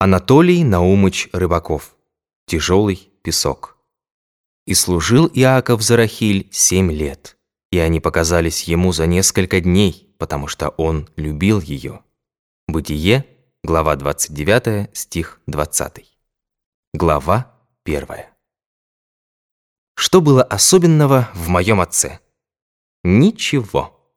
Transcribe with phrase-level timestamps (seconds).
[0.00, 1.96] Анатолий Наумыч Рыбаков.
[2.46, 3.76] Тяжелый песок.
[4.64, 7.36] И служил Иаков Зарахиль семь лет,
[7.72, 12.04] и они показались ему за несколько дней, потому что он любил ее.
[12.68, 13.26] Бытие,
[13.64, 16.04] глава 29, стих 20.
[16.94, 17.52] Глава
[17.84, 18.06] 1.
[19.96, 22.20] Что было особенного в моем отце?
[23.02, 24.14] Ничего.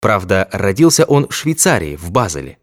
[0.00, 2.58] Правда, родился он в Швейцарии, в Базеле.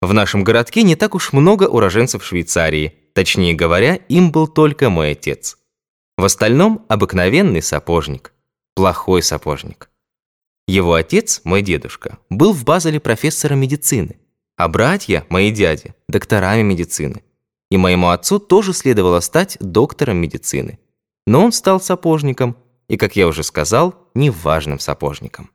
[0.00, 5.12] В нашем городке не так уж много уроженцев Швейцарии, точнее говоря, им был только мой
[5.12, 5.58] отец.
[6.16, 8.32] В остальном обыкновенный сапожник,
[8.74, 9.90] плохой сапожник.
[10.68, 14.18] Его отец, мой дедушка, был в Базеле профессором медицины,
[14.56, 17.24] а братья, мои дяди, докторами медицины.
[17.70, 20.78] И моему отцу тоже следовало стать доктором медицины.
[21.26, 22.56] Но он стал сапожником,
[22.88, 25.50] и, как я уже сказал, неважным сапожником.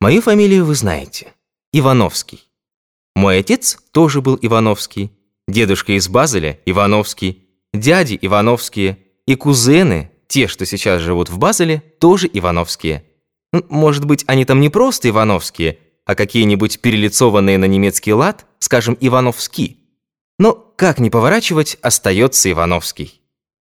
[0.00, 1.32] Мою фамилию вы знаете.
[1.72, 2.42] Ивановский.
[3.14, 5.12] Мой отец тоже был Ивановский,
[5.46, 12.28] дедушка из Базеля Ивановский, дяди Ивановские и кузены, те, что сейчас живут в Базеле, тоже
[12.32, 13.04] Ивановские.
[13.68, 19.78] Может быть, они там не просто Ивановские, а какие-нибудь перелицованные на немецкий лад, скажем, Ивановский.
[20.38, 23.20] Но, как ни поворачивать, остается Ивановский.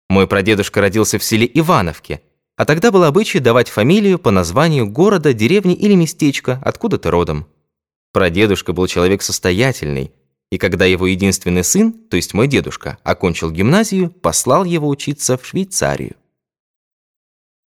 [0.10, 2.22] Мой прадедушка родился в селе Ивановке,
[2.58, 7.48] а тогда был обычай давать фамилию по названию города, деревни или местечка, откуда ты родом.
[8.12, 10.12] Прадедушка был человек состоятельный,
[10.52, 15.46] и когда его единственный сын, то есть мой дедушка, окончил гимназию, послал его учиться в
[15.46, 16.16] Швейцарию.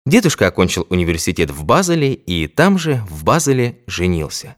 [0.06, 4.56] Дедушка окончил университет в Базеле и там же, в Базеле, женился.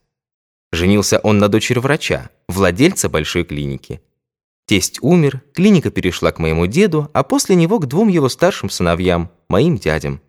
[0.71, 4.01] Женился он на дочери врача, владельца большой клиники.
[4.65, 9.31] Тесть умер, клиника перешла к моему деду, а после него к двум его старшим сыновьям,
[9.47, 10.21] моим дядям.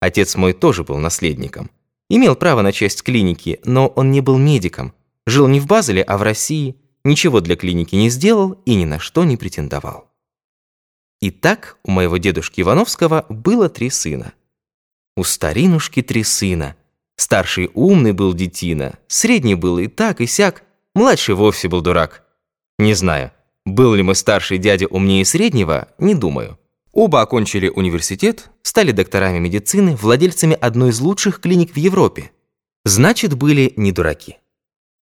[0.00, 1.70] Отец мой тоже был наследником.
[2.14, 4.92] Имел право на часть клиники, но он не был медиком.
[5.26, 6.76] Жил не в Базеле, а в России.
[7.04, 10.10] Ничего для клиники не сделал и ни на что не претендовал.
[11.22, 14.34] Итак, у моего дедушки Ивановского было три сына.
[15.16, 16.76] У старинушки три сына.
[17.16, 22.26] Старший умный был детина, средний был и так, и сяк, младший вовсе был дурак.
[22.78, 23.32] Не знаю,
[23.64, 26.58] был ли мой старший дядя умнее среднего, не думаю.
[26.92, 32.32] Оба окончили университет, стали докторами медицины, владельцами одной из лучших клиник в Европе.
[32.84, 34.36] Значит, были не дураки.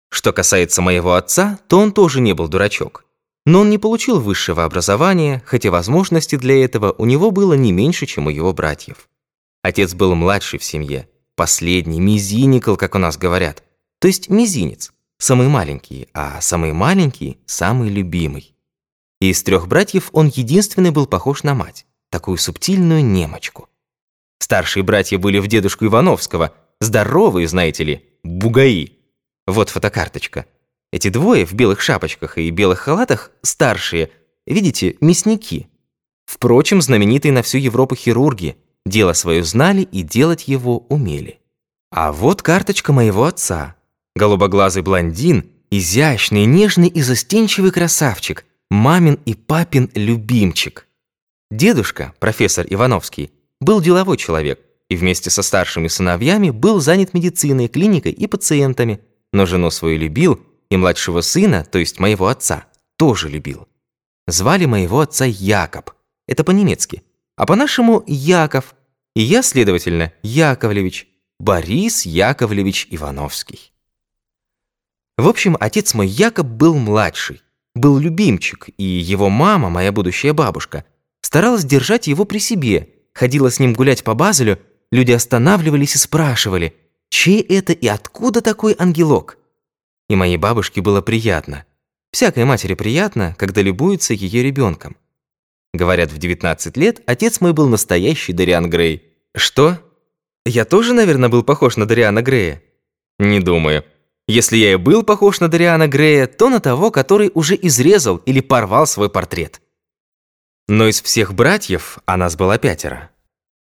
[0.10, 3.06] Что касается моего отца, то он тоже не был дурачок.
[3.46, 8.06] Но он не получил высшего образования, хотя возможности для этого у него было не меньше,
[8.06, 9.10] чем у его братьев.
[9.64, 13.64] Отец был младший в семье, последний, мизиникл, как у нас говорят.
[14.00, 18.53] То есть мизинец, самый маленький, а самый маленький– самый любимый.
[19.24, 23.70] И из трех братьев он единственный был похож на мать, такую субтильную немочку.
[24.40, 28.98] Старшие братья были в дедушку Ивановского, здоровые, знаете ли, бугаи.
[29.48, 30.46] Вот фотокарточка.
[30.92, 34.10] Эти двое в белых шапочках и белых халатах старшие,
[34.46, 35.70] видите, мясники.
[36.26, 41.40] Впрочем, знаменитые на всю Европу хирурги, дело свое знали и делать его умели.
[41.92, 43.78] А вот карточка моего отца.
[44.18, 50.88] Голубоглазый блондин, изящный, нежный и застенчивый красавчик– мамин и папин любимчик.
[51.52, 58.12] Дедушка, профессор Ивановский, был деловой человек и вместе со старшими сыновьями был занят медициной, клиникой
[58.14, 59.00] и пациентами,
[59.32, 60.42] но жену свою любил
[60.72, 62.66] и младшего сына, то есть моего отца,
[62.98, 63.68] тоже любил.
[64.26, 65.92] Звали моего отца Якоб,
[66.28, 67.04] это по-немецки,
[67.36, 68.74] а по-нашему Яков,
[69.16, 71.08] и я, следовательно, Яковлевич,
[71.40, 73.72] Борис Яковлевич Ивановский.
[75.16, 77.44] В общем, отец мой Якоб был младший,
[77.76, 80.86] был любимчик, и его мама, моя будущая бабушка,
[81.22, 84.60] старалась держать его при себе, ходила с ним гулять по Базелю,
[84.92, 86.76] люди останавливались и спрашивали,
[87.10, 89.38] чей это и откуда такой ангелок?
[90.10, 91.66] И моей бабушке было приятно.
[92.12, 94.96] Всякой матери приятно, когда любуется ее ребенком.
[95.74, 99.14] Говорят, в 19 лет отец мой был настоящий Дариан Грей.
[99.36, 99.80] Что?
[100.46, 102.62] Я тоже, наверное, был похож на Дариана Грея?
[103.18, 103.84] Не думаю.
[104.28, 108.40] Если я и был похож на Дариана Грея, то на того, который уже изрезал или
[108.40, 109.62] порвал свой портрет.
[110.68, 113.10] Но из всех братьев, а нас было пятеро,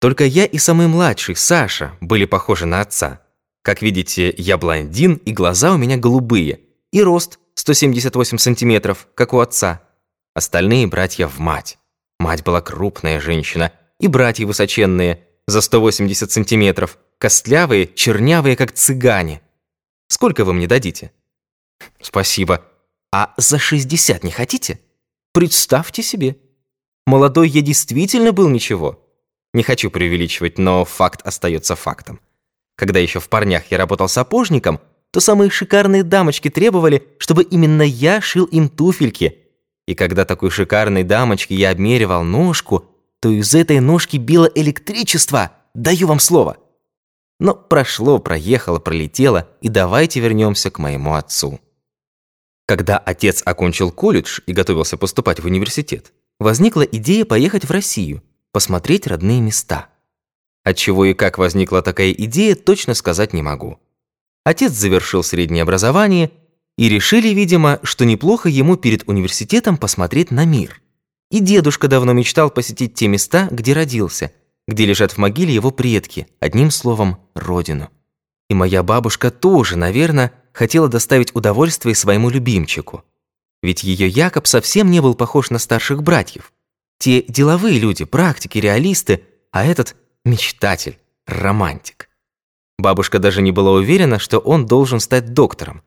[0.01, 3.23] только я и самый младший, Саша, были похожи на отца.
[3.63, 6.61] Как видите, я блондин, и глаза у меня голубые,
[6.93, 9.83] и рост 178 сантиметров, как у отца.
[10.35, 11.79] Остальные братья в мать.
[12.19, 19.41] Мать была крупная женщина, и братья высоченные, за 180 сантиметров, костлявые, чернявые, как цыгане–
[20.09, 21.13] Сколько вы мне дадите?»
[22.01, 22.65] «Спасибо.
[23.13, 24.81] А за 60 не хотите?
[25.33, 26.37] Представьте себе.
[27.07, 29.03] Молодой я действительно был ничего.
[29.55, 32.21] Не хочу преувеличивать, но факт остается фактом.
[32.77, 38.21] Когда еще в парнях я работал сапожником, то самые шикарные дамочки требовали, чтобы именно я
[38.21, 39.39] шил им туфельки.
[39.87, 42.85] И когда такой шикарной дамочке я обмеривал ножку,
[43.21, 46.59] то из этой ножки било электричество, даю вам слово.
[47.41, 51.61] Но прошло, проехало, пролетело, и давайте вернемся к моему отцу.
[52.67, 59.07] Когда отец окончил колледж и готовился поступать в университет, возникла идея поехать в Россию, посмотреть
[59.07, 59.89] родные места.
[60.65, 63.79] От чего и как возникла такая идея, точно сказать не могу.
[64.45, 66.31] Отец завершил среднее образование,
[66.79, 70.81] и решили, видимо, что неплохо ему перед университетом посмотреть на мир.
[71.31, 74.33] И дедушка давно мечтал посетить те места, где родился,
[74.69, 77.91] где лежат в могиле его предки, одним словом, родину.
[78.51, 83.03] И моя бабушка тоже, наверное, хотела доставить удовольствие своему любимчику.
[83.63, 86.53] Ведь ее Якоб совсем не был похож на старших братьев.
[86.99, 92.11] Те деловые люди, практики, реалисты, а этот мечтатель, романтик.
[92.79, 95.83] Бабушка даже не была уверена, что он должен стать доктором.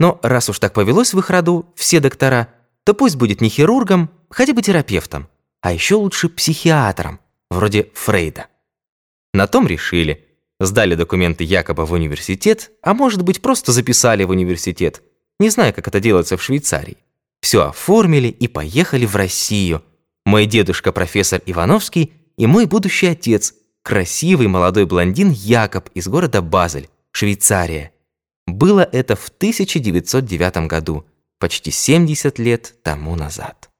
[0.00, 2.48] Но раз уж так повелось в их роду, все доктора,
[2.82, 5.28] то пусть будет не хирургом, хотя бы терапевтом,
[5.60, 7.20] а еще лучше психиатром,
[7.54, 8.46] вроде Фрейда.
[9.32, 10.26] На том решили.
[10.60, 15.02] Сдали документы якобы в университет, а может быть просто записали в университет.
[15.40, 16.98] Не знаю, как это делается в Швейцарии.
[17.40, 19.82] Все оформили и поехали в Россию.
[20.24, 26.88] Мой дедушка профессор Ивановский и мой будущий отец, красивый молодой блондин Якоб из города Базель,
[27.10, 27.92] Швейцария.
[28.46, 31.04] Было это в 1909 году,
[31.38, 33.70] почти 70 лет тому назад.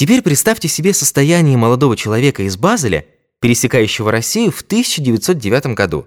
[0.00, 3.04] Теперь представьте себе состояние молодого человека из Базеля,
[3.38, 6.06] пересекающего Россию в 1909 году.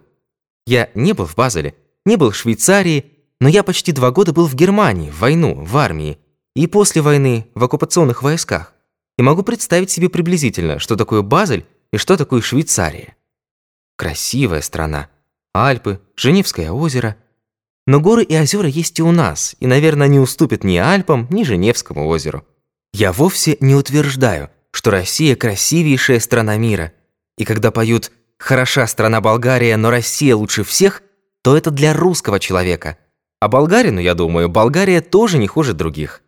[0.66, 4.48] Я не был в Базеле, не был в Швейцарии, но я почти два года был
[4.48, 6.18] в Германии, в войну, в армии,
[6.56, 8.74] и после войны в оккупационных войсках.
[9.20, 13.16] И могу представить себе приблизительно, что такое Базель и что такое Швейцария.
[13.96, 15.10] Красивая страна.
[15.54, 17.16] Альпы, Женевское озеро–
[17.86, 21.44] но горы и озера есть и у нас, и, наверное, не уступят ни Альпам, ни
[21.44, 22.46] Женевскому озеру.
[22.94, 26.94] Я вовсе не утверждаю, что Россия красивейшая страна мира.
[27.38, 31.02] И когда поют «Хороша страна Болгария, но Россия лучше всех»,
[31.42, 32.98] то это для русского человека.
[33.42, 36.22] А болгарину, я думаю, Болгария тоже не хуже других.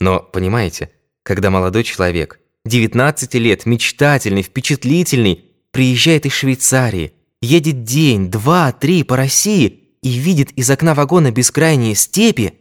[0.00, 0.90] Но, понимаете,
[1.22, 9.16] когда молодой человек, 19 лет, мечтательный, впечатлительный, приезжает из Швейцарии, едет день, два, три по
[9.16, 12.54] России– и видит из окна вагона бескрайние степи,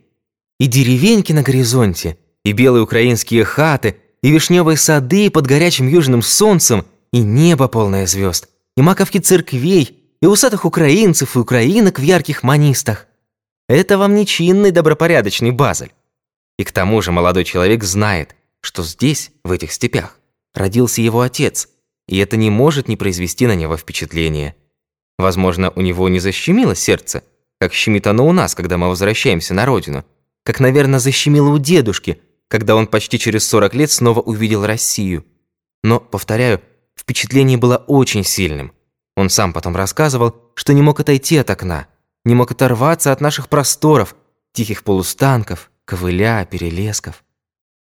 [0.59, 6.85] и деревеньки на горизонте, и белые украинские хаты, и вишневые сады под горячим южным солнцем,
[7.11, 13.07] и небо полное звезд, и маковки церквей, и усатых украинцев и украинок в ярких манистах.
[13.67, 15.93] Это вам не чинный добропорядочный Базель.
[16.57, 20.19] И к тому же молодой человек знает, что здесь, в этих степях,
[20.53, 21.69] родился его отец,
[22.07, 24.55] и это не может не произвести на него впечатление.
[25.17, 27.23] Возможно, у него не защемило сердце,
[27.59, 30.05] как щемит оно у нас, когда мы возвращаемся на родину.
[30.43, 32.19] Как, наверное, защемило у дедушки,
[32.51, 35.25] когда он почти через 40 лет снова увидел Россию.
[35.83, 36.61] Но, повторяю,
[36.99, 38.73] впечатление было очень сильным.
[39.15, 41.87] Он сам потом рассказывал, что не мог отойти от окна,
[42.25, 44.17] не мог оторваться от наших просторов,
[44.51, 47.23] тихих полустанков, ковыля, перелесков.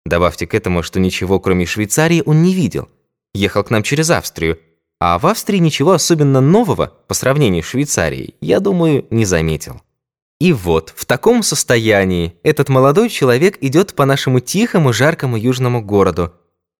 [0.05, 2.89] Добавьте к этому, что ничего, кроме Швейцарии, он не видел.
[3.33, 4.59] Ехал к нам через Австрию,
[4.99, 9.81] а в Австрии ничего особенно нового по сравнению с Швейцарией, я думаю, не заметил.
[10.39, 16.33] И вот, в таком состоянии этот молодой человек идет по нашему тихому, жаркому южному городу.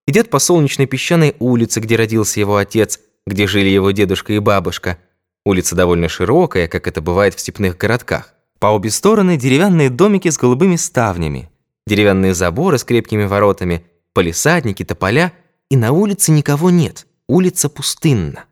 [0.07, 4.97] Идет по солнечной песчаной улице, где родился его отец, где жили его дедушка и бабушка.
[5.45, 8.33] Улица довольно широкая, как это бывает в степных городках.
[8.59, 11.49] По обе стороны деревянные домики с голубыми ставнями,
[11.85, 15.33] деревянные заборы с крепкими воротами, полисадники, тополя,
[15.69, 18.45] и на улице никого нет улица пустынна.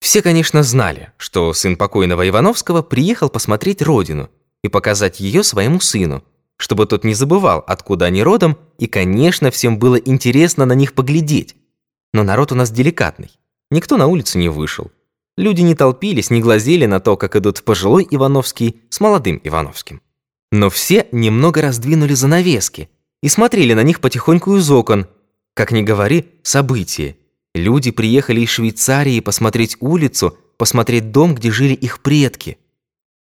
[0.00, 4.30] Все, конечно, знали, что сын покойного Ивановского приехал посмотреть родину
[4.62, 6.24] и показать ее своему сыну,
[6.56, 11.54] чтобы тот не забывал, откуда они родом, и, конечно, всем было интересно на них поглядеть.
[12.12, 13.30] Но народ у нас деликатный.
[13.70, 14.90] Никто на улицу не вышел.
[15.36, 20.02] Люди не толпились, не глазели на то, как идут пожилой Ивановский с молодым Ивановским.
[20.50, 22.90] Но все немного раздвинули занавески
[23.22, 25.06] и смотрели на них потихоньку из окон,
[25.54, 27.16] как ни говори, событие,
[27.54, 32.58] Люди приехали из Швейцарии посмотреть улицу, посмотреть дом, где жили их предки.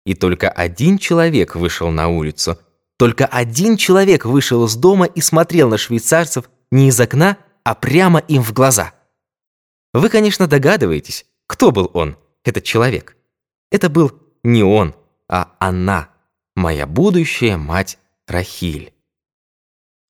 [0.04, 2.58] И только один человек вышел на улицу.
[2.98, 8.20] Только один человек вышел из дома и смотрел на швейцарцев не из окна, а прямо
[8.20, 8.94] им в глаза.
[9.92, 13.16] Вы, конечно, догадываетесь, кто был он, этот человек.
[13.70, 14.12] Это был
[14.42, 14.94] не он,
[15.28, 16.10] а она,
[16.54, 18.92] моя будущая мать Рахиль.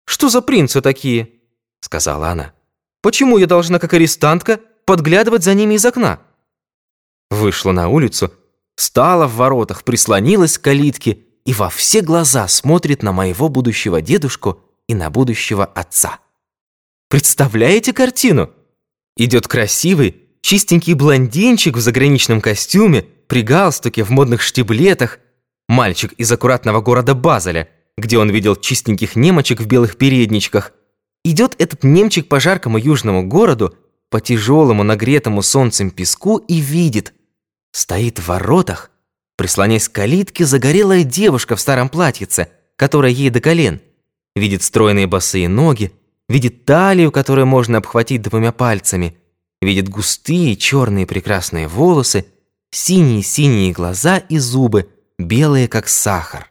[0.05, 1.31] «Что за принцы такие?»—
[1.81, 2.53] сказала она.
[3.03, 6.21] Почему я должна, как арестантка, подглядывать за ними из окна?»
[7.31, 8.33] Вышла на улицу
[8.77, 14.61] стала в воротах, прислонилась к калитке и во все глаза смотрит на моего будущего дедушку
[14.89, 16.21] и на будущего отца.
[17.09, 18.51] Представляете картину?
[19.17, 25.19] Идет красивый, чистенький блондинчик в заграничном костюме, при галстуке, в модных штиблетах,
[25.69, 30.73] мальчик из аккуратного города Базеля, где он видел чистеньких немочек в белых передничках.
[31.25, 33.77] Идет этот немчик по жаркому южному городу,
[34.11, 37.15] по тяжелому нагретому солнцем песку и видит,
[37.73, 38.91] стоит в воротах,
[39.37, 43.81] прислонясь к калитке, загорелая девушка в старом платьице, которая ей до колен.
[44.35, 45.93] Видит стройные босые ноги,
[46.29, 49.17] видит талию, которую можно обхватить двумя пальцами,
[49.61, 52.27] видит густые черные прекрасные волосы,
[52.71, 54.89] синие-синие глаза и зубы,
[55.19, 56.51] белые как сахар.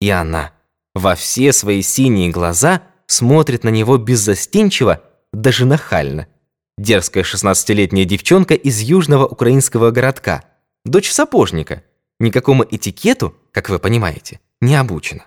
[0.00, 0.52] И она
[0.94, 6.28] во все свои синие глаза смотрит на него беззастенчиво, даже нахально.
[6.76, 10.44] Дерзкая шестнадцатилетняя девчонка из южного украинского городка,
[10.84, 11.82] дочь сапожника,
[12.18, 15.26] никакому этикету, как вы понимаете, не обучена.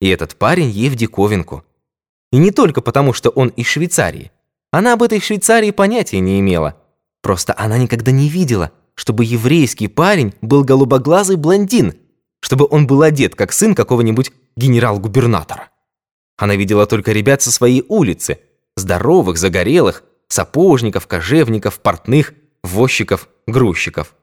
[0.00, 1.64] И этот парень ей в диковинку.
[2.30, 4.30] И не только потому, что он из Швейцарии.
[4.70, 6.76] Она об этой Швейцарии понятия не имела.
[7.22, 11.94] Просто она никогда не видела, чтобы еврейский парень был голубоглазый блондин,
[12.40, 15.70] чтобы он был одет, как сын какого-нибудь генерал-губернатора.
[16.38, 18.38] Она видела только ребят со своей улицы,
[18.76, 24.14] здоровых, загорелых, сапожников, кожевников, портных, возчиков, грузчиков.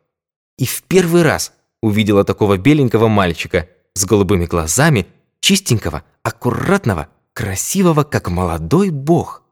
[0.58, 5.08] И в первый раз увидела такого беленького мальчика с голубыми глазами,
[5.42, 9.44] чистенького, аккуратного, красивого, как молодой бог.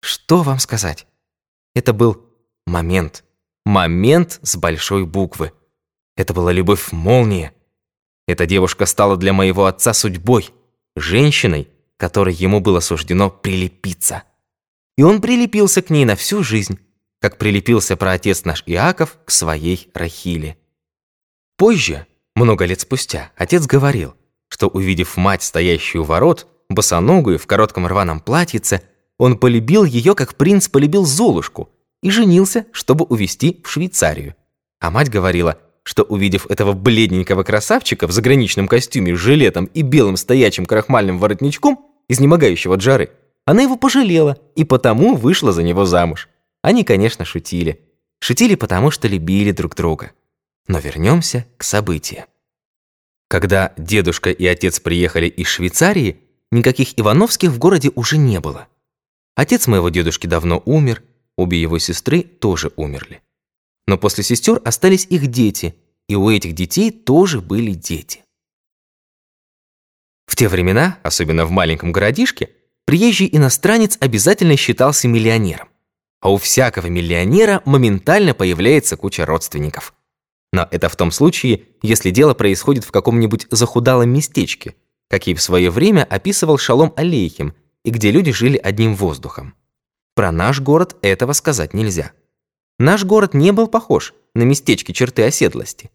[0.00, 1.06] Что вам сказать?
[1.74, 2.26] Это был
[2.66, 3.24] момент.
[3.64, 5.52] Момент с большой буквы.
[6.16, 7.54] Это была любовь-молния.
[8.26, 10.50] Эта девушка стала для моего отца судьбой,
[10.96, 14.24] женщиной, которой ему было суждено прилепиться.
[14.96, 16.78] И он прилепился к ней на всю жизнь,
[17.20, 20.58] как прилепился праотец наш Иаков к своей Рахиле.
[21.56, 24.14] Позже, много лет спустя, отец говорил,
[24.48, 28.82] что, увидев мать, стоящую у ворот, босоногую, в коротком рваном платьице,
[29.18, 31.70] он полюбил ее, как принц полюбил Золушку,
[32.02, 34.34] и женился, чтобы увезти в Швейцарию.
[34.80, 40.16] А мать говорила, что, увидев этого бледненького красавчика в заграничном костюме с жилетом и белым
[40.16, 43.10] стоячим крахмальным воротничком, изнемогающего от жары,
[43.44, 46.28] она его пожалела и потому вышла за него замуж.
[46.62, 47.82] Они, конечно, шутили.
[48.20, 50.12] Шутили потому, что любили друг друга.
[50.66, 52.24] Но вернемся к событиям.
[53.28, 58.68] Когда дедушка и отец приехали из Швейцарии, никаких Ивановских в городе уже не было.
[59.34, 61.02] Отец моего дедушки давно умер,
[61.36, 63.20] обе его сестры тоже умерли.
[63.86, 65.74] Но после сестер остались их дети,
[66.08, 68.24] и у этих детей тоже были дети.
[70.26, 72.50] В те времена, особенно в маленьком городишке,
[72.86, 75.68] приезжий иностранец обязательно считался миллионером.
[76.20, 79.94] А у всякого миллионера моментально появляется куча родственников.
[80.52, 84.76] Но это в том случае, если дело происходит в каком-нибудь захудалом местечке,
[85.08, 89.54] какие в свое время описывал Шалом Алейхим, и где люди жили одним воздухом.
[90.14, 92.12] Про наш город этого сказать нельзя.
[92.78, 95.90] Наш город не был похож на местечки черты оседлости.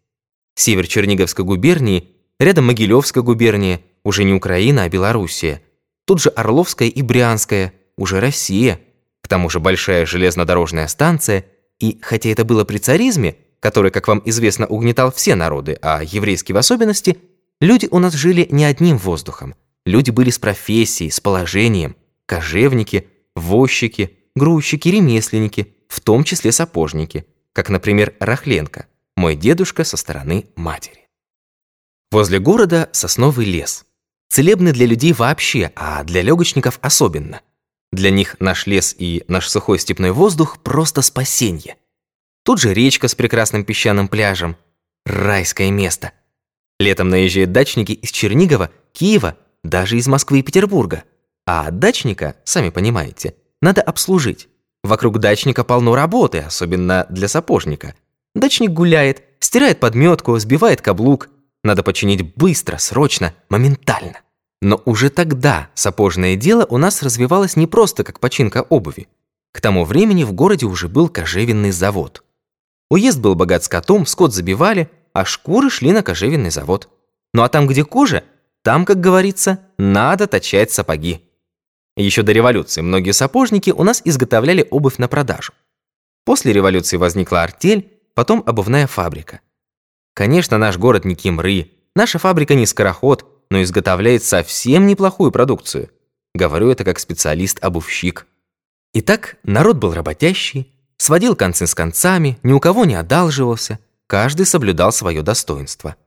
[0.55, 2.09] Север Черниговской губернии,
[2.39, 5.61] рядом Могилевская губерния, уже не Украина, а Белоруссия.
[6.05, 8.79] Тут же Орловская и Брянская, уже Россия.
[9.21, 11.45] К тому же большая железнодорожная станция,
[11.79, 16.55] и хотя это было при царизме, который, как вам известно, угнетал все народы, а еврейские
[16.55, 17.17] в особенности,
[17.59, 19.55] люди у нас жили не одним воздухом.
[19.85, 21.95] Люди были с профессией, с положением,
[22.25, 30.47] кожевники, возчики, грузчики, ремесленники, в том числе сапожники, как, например, Рахленко, мой дедушка со стороны
[30.55, 31.09] матери.
[32.11, 33.85] Возле города сосновый лес.
[34.29, 37.41] Целебный для людей вообще, а для легочников особенно.
[37.91, 41.75] Для них наш лес и наш сухой степной воздух просто спасение–
[42.49, 44.57] Тут же речка с прекрасным песчаным пляжем.
[45.05, 46.13] Райское место.
[46.79, 51.03] Летом наезжают дачники из Чернигова, Киева, даже из Москвы и Петербурга.
[51.45, 54.47] А дачника, сами понимаете, надо обслужить.
[54.89, 57.93] Вокруг дачника полно работы, особенно для сапожника.
[58.33, 61.29] Дачник гуляет, стирает подметку, сбивает каблук.
[61.63, 64.21] Надо починить быстро, срочно, моментально.
[64.63, 69.07] Но уже тогда сапожное дело у нас развивалось не просто как починка обуви.
[69.51, 72.23] К тому времени в городе уже был кожевенный завод.
[72.89, 76.89] Уезд был богат скотом, скот забивали, а шкуры шли на кожевенный завод.
[77.35, 78.23] Ну а там, где кожа,
[78.63, 81.28] там, как говорится, надо точать сапоги.
[81.99, 85.51] Еще до революции многие сапожники у нас изготовляли обувь на продажу.
[86.23, 89.41] После революции возникла артель, потом обувная фабрика.
[90.13, 95.89] Конечно, наш город не Кимры, наша фабрика не скороход, но изготовляет совсем неплохую продукцию.
[96.33, 98.27] Говорю это как специалист-обувщик.
[98.93, 103.77] Итак, народ был работящий, сводил концы с концами, ни у кого не одалживался.
[104.07, 105.97] каждый соблюдал свое достоинство.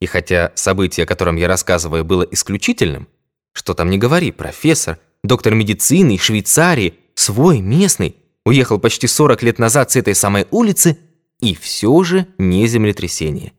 [0.00, 3.08] И хотя событие, о котором я рассказываю, было исключительным,
[3.52, 9.90] что там не говори, профессор, доктор медицины Швейцарии, свой, местный, уехал почти 40 лет назад
[9.90, 10.98] с этой самой улицы,
[11.40, 13.52] и все же не землетрясение.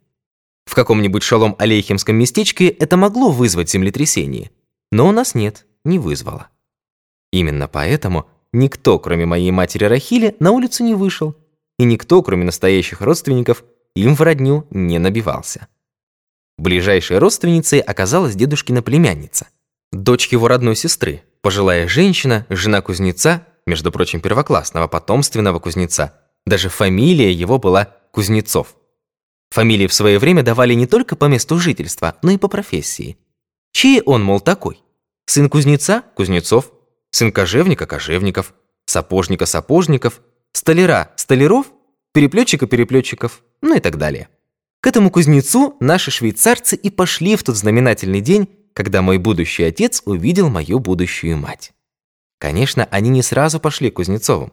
[0.65, 4.51] В каком-нибудь шалом-алейхемском местечке это могло вызвать землетрясение,
[4.91, 6.47] но у нас нет, не вызвало.
[7.31, 11.35] Именно поэтому никто, кроме моей матери Рахили, на улицу не вышел,
[11.77, 13.63] и никто, кроме настоящих родственников,
[13.95, 15.67] им в родню не набивался.
[16.57, 19.47] Ближайшей родственницей оказалась дедушкина племянница,
[19.91, 26.19] дочь его родной сестры, пожилая женщина, жена кузнеца, между прочим, первоклассного потомственного кузнеца.
[26.43, 28.75] Даже фамилия его была Кузнецов.
[29.51, 33.19] Фамилии в свое время давали не только по месту жительства, но и по профессии.
[33.73, 34.81] Чей он, мол, такой?
[35.27, 36.71] Сын кузнеца– Кузнецов,
[37.11, 38.55] сын кожевника– Кожевников,
[38.87, 40.21] сапожника– Сапожников,
[40.51, 41.67] столяра– Столяров,
[42.11, 44.29] переплетчика– Переплетчиков, ну и так далее.
[44.81, 50.01] К этому кузнецу наши швейцарцы и пошли в тот знаменательный день, когда мой будущий отец
[50.05, 51.73] увидел мою будущую мать.
[52.39, 54.51] Конечно, они не сразу пошли к Кузнецовым.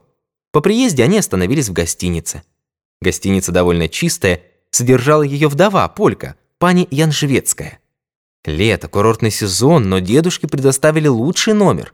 [0.53, 2.45] По приезде они остановились в гостинице.
[3.01, 7.81] Гостиница довольно чистая, содержала ее вдова, полька, пани Янжевецкая.
[8.45, 11.93] Лето, курортный сезон, но дедушке предоставили лучший номер.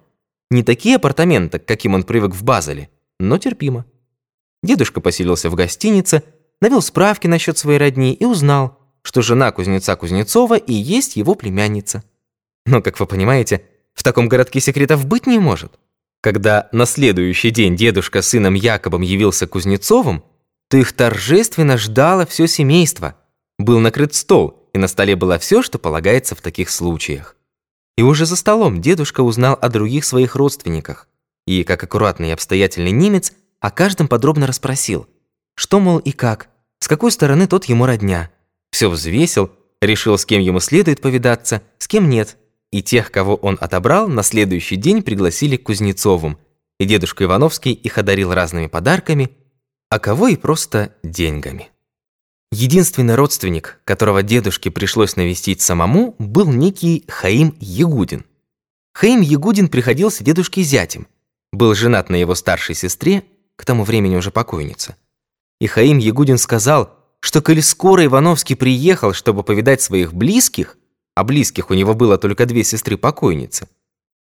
[0.50, 3.86] Не такие апартаменты, каким он привык в Базеле, но терпимо.
[4.62, 6.22] Дедушка поселился в гостинице,
[6.60, 12.02] навел справки насчет своей родни и узнал, что жена кузнеца Кузнецова и есть его племянница.
[12.68, 13.62] Но, как вы понимаете,
[13.94, 15.78] в таком городке секретов быть не может.
[16.20, 20.22] Когда на следующий день дедушка с сыном Якобом явился Кузнецовым,
[20.68, 23.16] то их торжественно ждало все семейство.
[23.58, 27.36] Был накрыт стол, и на столе было все, что полагается в таких случаях.
[27.96, 31.08] И уже за столом дедушка узнал о других своих родственниках.
[31.46, 35.08] И, как аккуратный и обстоятельный немец, о каждом подробно расспросил.
[35.54, 38.30] Что, мол, и как, с какой стороны тот ему родня.
[38.70, 42.36] Все взвесил, решил, с кем ему следует повидаться, с кем нет.
[42.70, 46.38] И тех, кого он отобрал, на следующий день пригласили к Кузнецовым.
[46.78, 49.30] И дедушка Ивановский их одарил разными подарками,
[49.90, 51.70] а кого и просто деньгами.
[52.50, 58.24] Единственный родственник, которого дедушке пришлось навестить самому, был некий Хаим Ягудин.
[58.94, 61.08] Хаим Ягудин приходился дедушке зятем,
[61.52, 63.24] был женат на его старшей сестре,
[63.56, 64.96] к тому времени уже покойница.
[65.60, 70.78] И Хаим Ягудин сказал, что коль скоро Ивановский приехал, чтобы повидать своих близких,
[71.18, 73.66] а близких у него было только две сестры-покойницы,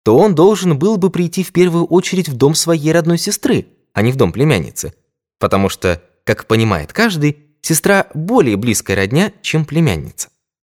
[0.03, 4.01] то он должен был бы прийти в первую очередь в дом своей родной сестры, а
[4.01, 4.95] не в дом племянницы.
[5.39, 10.31] Потому что, как понимает каждый, сестра более близкая родня, чем племянница.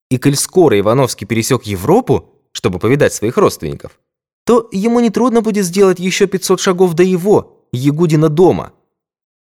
[0.09, 3.99] И коль скоро Ивановский пересек Европу, чтобы повидать своих родственников,
[4.43, 8.73] то ему нетрудно будет сделать еще 500 шагов до его, Ягудина дома.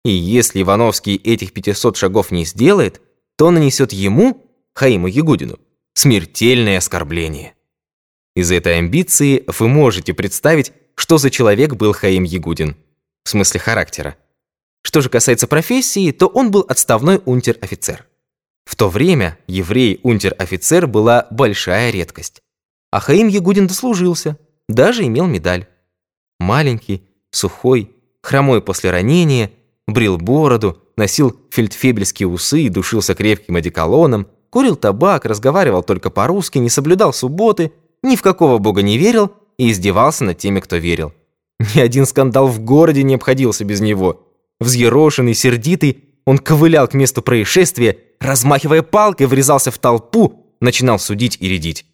[0.05, 3.01] И если Ивановский этих 500 шагов не сделает,
[3.37, 5.59] то нанесет ему, Хаиму Ягудину,
[5.94, 7.55] смертельное оскорбление.
[8.35, 12.76] Из этой амбиции вы можете представить, что за человек был Хаим Ягудин.
[13.24, 14.16] В смысле характера.
[14.83, 18.07] Что же касается профессии, то он был отставной унтер-офицер.
[18.64, 22.42] В то время еврей-унтер-офицер была большая редкость.
[22.90, 25.66] А Хаим Ягудин дослужился, даже имел медаль.
[26.40, 29.52] Маленький, сухой, хромой после ранения,
[29.87, 36.69] брил бороду, носил фельдфебельские усы и душился крепким одеколоном, курил табак, разговаривал только по-русски, не
[36.69, 41.15] соблюдал субботы, ни в какого бога не верил и издевался над теми, кто верил.
[41.75, 44.29] Ни один скандал в городе не обходился без него.
[44.61, 51.49] Взъерошенный, сердитый, он ковылял к месту происшествия, размахивая палкой, врезался в толпу, начинал судить и
[51.49, 51.87] рядить.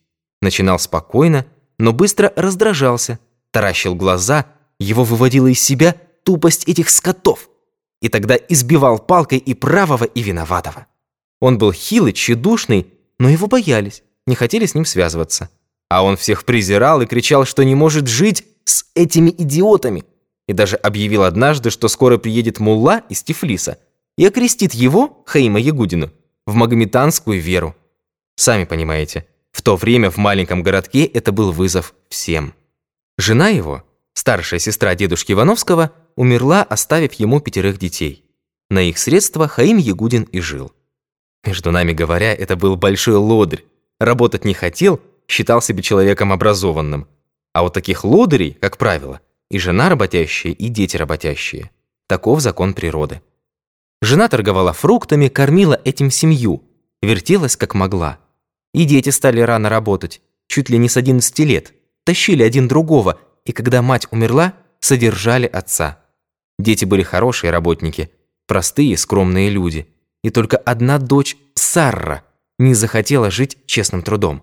[0.42, 1.46] Начинал спокойно,
[1.78, 3.20] но быстро раздражался,
[3.52, 4.46] таращил глаза,
[4.80, 5.94] его выводила из себя
[6.24, 7.48] тупость этих скотов.
[8.02, 10.86] И тогда избивал палкой и правого, и виноватого.
[11.40, 12.86] Он был хилый, тщедушный,
[13.18, 15.50] но его боялись, не хотели с ним связываться.
[15.88, 20.04] А он всех презирал и кричал, что не может жить с этими идиотами.
[20.46, 23.78] И даже объявил однажды, что скоро приедет мулла из Тифлиса
[24.16, 26.10] и окрестит его, Хаима Ягудину,
[26.46, 27.76] в магометанскую веру.
[28.36, 32.54] Сами понимаете, в то время в маленьком городке это был вызов всем.
[33.16, 38.24] Жена его, старшая сестра дедушки Ивановского, умерла, оставив ему пятерых детей.
[38.70, 40.72] На их средства Хаим Ягудин и жил.
[41.44, 43.64] Между нами говоря, это был большой лодырь.
[44.00, 47.08] Работать не хотел, считал себя человеком образованным.
[47.52, 49.20] А у таких лодырей, как правило,
[49.50, 51.70] и жена работящая, и дети работящие.
[52.06, 53.22] Таков закон природы.
[54.00, 56.62] Жена торговала фруктами, кормила этим семью,
[57.02, 58.18] вертелась как могла.
[58.72, 61.72] И дети стали рано работать, чуть ли не с 11 лет,
[62.04, 66.00] тащили один другого, и когда мать умерла, содержали отца.
[66.58, 68.10] Дети были хорошие работники,
[68.46, 69.88] простые, скромные люди–
[70.22, 72.24] и только одна дочь, Сарра,
[72.58, 74.42] не захотела жить честным трудом.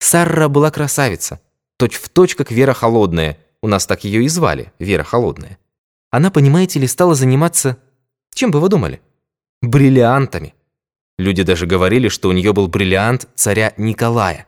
[0.00, 1.40] Сарра была красавица,
[1.76, 5.58] точь в точь, как Вера Холодная, у нас так ее и звали, Вера Холодная.
[6.10, 7.78] Она, понимаете ли, стала заниматься...
[8.34, 9.00] Чем бы вы думали?
[9.60, 10.54] Бриллиантами.
[11.18, 14.46] Люди даже говорили, что у нее был бриллиант царя Николая.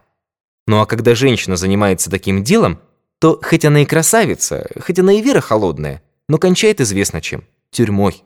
[0.66, 2.80] Ну а когда женщина занимается таким делом,
[3.20, 8.24] то хоть она и красавица, хоть она и Вера Холодная, но кончает известно чем– тюрьмой.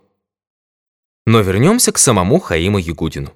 [1.28, 3.34] Но вернемся к самому Хаиму Ягудину.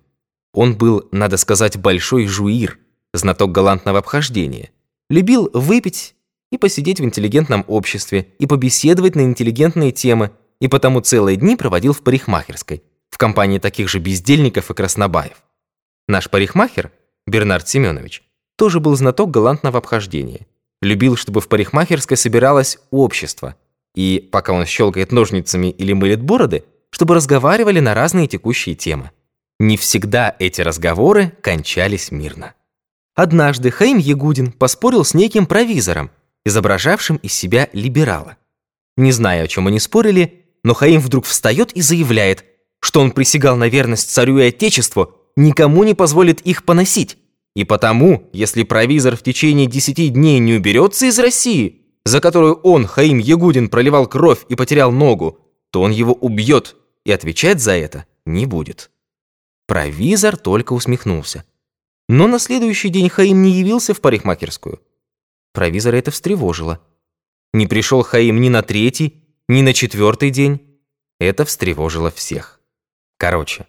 [0.54, 2.78] Он был, надо сказать, большой жуир,
[3.12, 4.70] знаток галантного обхождения.
[5.10, 6.14] Любил выпить
[6.50, 11.92] и посидеть в интеллигентном обществе, и побеседовать на интеллигентные темы, и потому целые дни проводил
[11.92, 15.42] в парикмахерской, в компании таких же бездельников и краснобаев.
[16.08, 16.92] Наш парикмахер,
[17.26, 18.22] Бернард Семенович,
[18.56, 20.46] тоже был знаток галантного обхождения.
[20.80, 23.54] Любил, чтобы в парикмахерской собиралось общество,
[23.94, 29.10] и, пока он щелкает ножницами или мылит бороды, чтобы разговаривали на разные текущие темы.
[29.58, 32.54] Не всегда эти разговоры кончались мирно.
[33.14, 36.10] Однажды Хаим Ягудин поспорил с неким провизором,
[36.44, 38.36] изображавшим из себя либерала.
[38.96, 42.44] Не зная, о чем они спорили, но Хаим вдруг встает и заявляет,
[42.80, 47.16] что он присягал на верность царю и отечеству, никому не позволит их поносить.
[47.54, 52.86] И потому, если провизор в течение десяти дней не уберется из России, за которую он,
[52.86, 55.38] Хаим Ягудин, проливал кровь и потерял ногу,
[55.70, 58.90] то он его убьет и отвечать за это не будет.
[59.66, 61.44] Провизор только усмехнулся.
[62.08, 64.82] Но на следующий день Хаим не явился в парикмахерскую.
[65.52, 66.80] Провизора это встревожило.
[67.52, 70.80] Не пришел Хаим ни на третий, ни на четвертый день.
[71.18, 72.60] Это встревожило всех.
[73.18, 73.66] Короче,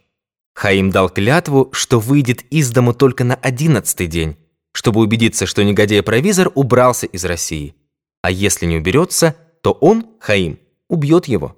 [0.56, 4.38] Хаим дал клятву, что выйдет из дому только на одиннадцатый день,
[4.72, 7.76] чтобы убедиться, что негодяй-провизор убрался из России.
[8.22, 11.58] А если не уберется, то он, Хаим, убьет его.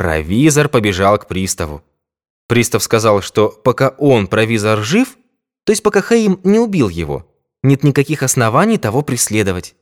[0.00, 1.82] Провизор побежал к приставу.
[2.48, 5.18] Пристав сказал, что пока он, провизор, жив,
[5.64, 7.30] то есть пока Хаим не убил его,
[7.62, 9.74] нет никаких оснований того преследовать.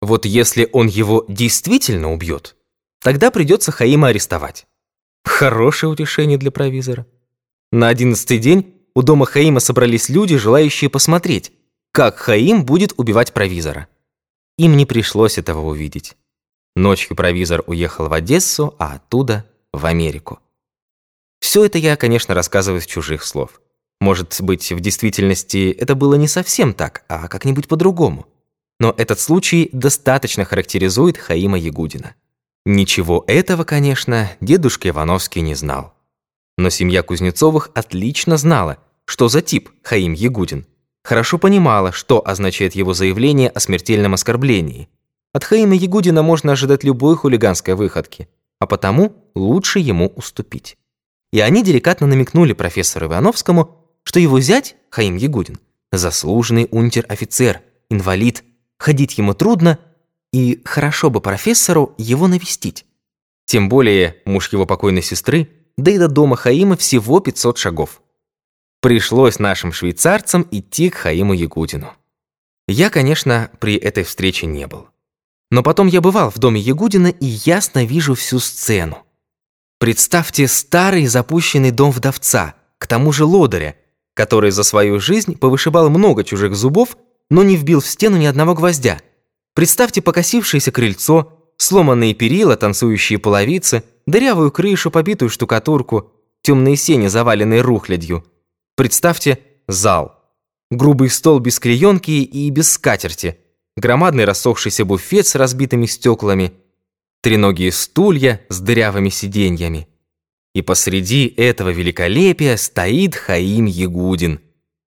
[0.00, 2.56] Вот если он его действительно убьет,
[3.00, 4.66] тогда придется Хаима арестовать.
[5.22, 7.06] Хорошее утешение для провизора.
[7.70, 11.52] На одиннадцатый день у дома Хаима собрались люди, желающие посмотреть,
[11.92, 13.86] как Хаим будет убивать провизора.
[14.58, 16.16] Им не пришлось этого увидеть.
[16.76, 20.40] Ночью провизор уехал в Одессу, а оттуда в Америку.
[21.40, 23.60] Все это я, конечно, рассказываю с чужих слов.
[24.00, 28.26] Может быть, в действительности это было не совсем так, а как-нибудь по-другому.
[28.80, 32.16] Но этот случай достаточно характеризует Хаима Ягудина.
[32.66, 35.94] Ничего этого, конечно, дедушка Ивановский не знал.
[36.58, 40.66] Но семья Кузнецовых отлично знала, что за тип Хаим Ягудин.
[41.04, 44.88] Хорошо понимала, что означает его заявление о смертельном оскорблении–
[45.34, 48.28] от Хаима Ягудина можно ожидать любой хулиганской выходки,
[48.60, 50.78] а потому лучше ему уступить.
[51.32, 55.58] И они деликатно намекнули профессору Ивановскому, что его зять, Хаим Ягудин,
[55.90, 58.44] заслуженный унтер-офицер, инвалид,
[58.78, 59.80] ходить ему трудно,
[60.32, 62.86] и хорошо бы профессору его навестить.
[63.44, 68.02] Тем более муж его покойной сестры, да и до дома Хаима всего 500 шагов.
[68.80, 71.92] Пришлось нашим швейцарцам идти к Хаиму Ягудину.
[72.68, 74.88] Я, конечно, при этой встрече не был.
[75.50, 78.98] Но потом я бывал в доме Ягудина и ясно вижу всю сцену.
[79.78, 83.76] Представьте старый запущенный дом вдовца, к тому же лодыря,
[84.14, 86.96] который за свою жизнь повышибал много чужих зубов,
[87.30, 89.00] но не вбил в стену ни одного гвоздя.
[89.54, 98.24] Представьте покосившееся крыльцо, сломанные перила, танцующие половицы, дырявую крышу, побитую штукатурку, темные сени, заваленные рухлядью.
[98.76, 100.20] Представьте зал.
[100.70, 103.38] Грубый стол без клеенки и без скатерти–
[103.76, 106.52] громадный рассохшийся буфет с разбитыми стеклами,
[107.22, 109.88] треногие стулья с дырявыми сиденьями.
[110.54, 114.40] И посреди этого великолепия стоит Хаим Ягудин,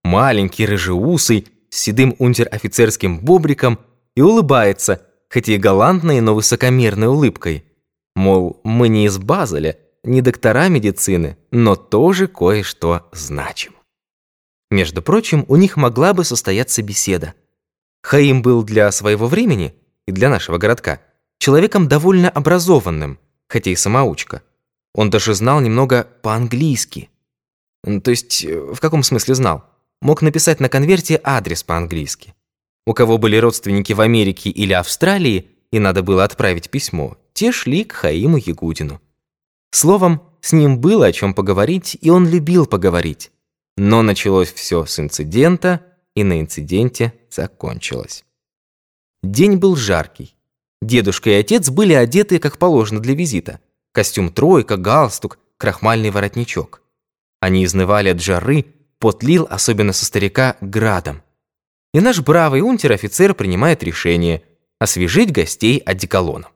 [0.04, 3.80] маленький рыжеусый, с седым унтер-офицерским бобриком
[4.16, 7.66] и улыбается, хоть и галантной, но высокомерной улыбкой.
[8.16, 13.74] Мол, мы не из Базеля, не доктора медицины, но тоже кое-что значим.
[14.72, 17.34] Между прочим, у них могла бы состояться беседа.
[18.04, 21.02] Хаим был для своего времени и для нашего городка
[21.40, 24.42] человеком довольно образованным, хотя и самоучка.
[24.94, 27.10] Он даже знал немного по-английски.
[27.84, 29.64] То есть, э, в каком смысле знал?
[30.02, 32.34] Мог написать на конверте адрес по-английски.
[32.86, 37.84] У кого были родственники в Америке или Австралии, и надо было отправить письмо, те шли
[37.84, 39.02] к Хаиму Ягудину.
[39.72, 43.32] Словом, с ним было о чем поговорить, и он любил поговорить.
[43.76, 45.82] Но началось все с инцидента,
[46.18, 48.26] и на инциденте закончилось.
[49.22, 50.36] День был жаркий.
[50.82, 53.60] Дедушка и отец были одеты, как положено для визита.
[53.92, 56.82] Костюм тройка, галстук, крахмальный воротничок.
[57.40, 58.66] Они изнывали от жары,
[58.98, 61.22] пот лил, особенно со старика, градом.
[61.94, 64.42] И наш бравый унтер-офицер принимает решение
[64.80, 66.52] освежить гостей одеколоном.